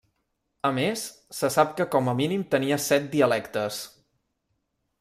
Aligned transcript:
A 0.69 0.71
més, 0.77 1.03
se 1.39 1.49
sap 1.57 1.75
que 1.81 1.87
com 1.95 2.09
a 2.13 2.17
mínim 2.21 2.47
tenia 2.55 2.81
set 2.89 3.07
dialectes. 3.15 3.81